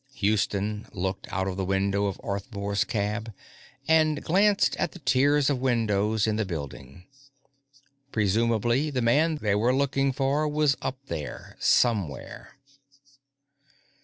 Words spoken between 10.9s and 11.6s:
there